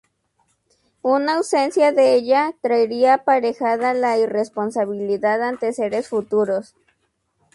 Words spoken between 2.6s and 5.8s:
traería aparejada la irresponsabilidad ante